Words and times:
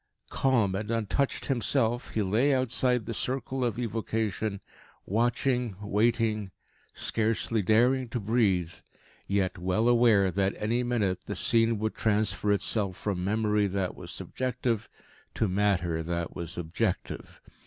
Calm 0.31 0.73
and 0.73 0.89
untouched 0.89 1.45
himself, 1.45 2.15
he 2.15 2.23
lay 2.23 2.55
outside 2.55 3.05
the 3.05 3.13
circle 3.13 3.63
of 3.63 3.77
evocation, 3.77 4.59
watching, 5.05 5.75
waiting, 5.79 6.49
scarcely 6.91 7.61
daring 7.61 8.09
to 8.09 8.19
breathe, 8.19 8.73
yet 9.27 9.59
well 9.59 9.87
aware 9.87 10.31
that 10.31 10.55
any 10.57 10.81
minute 10.81 11.25
the 11.27 11.35
scene 11.35 11.77
would 11.77 11.93
transfer 11.93 12.51
itself 12.51 12.97
from 12.97 13.23
memory 13.23 13.67
that 13.67 13.93
was 13.95 14.09
subjective 14.09 14.89
to 15.35 15.47
matter 15.47 16.01
that 16.01 16.35
was 16.35 16.57
objective. 16.57 17.39